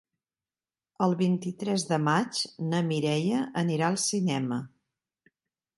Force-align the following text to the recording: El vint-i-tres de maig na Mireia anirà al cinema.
El 1.07 1.13
vint-i-tres 1.19 1.85
de 1.91 1.99
maig 2.07 2.41
na 2.73 2.81
Mireia 2.89 3.45
anirà 3.65 3.91
al 3.93 4.01
cinema. 4.09 4.61